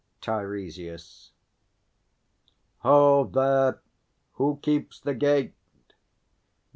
_TEIRESIAS. 0.21 1.29
Ho, 2.79 3.23
there, 3.25 3.83
who 4.33 4.57
keeps 4.63 4.99
the 4.99 5.13
gate? 5.13 5.53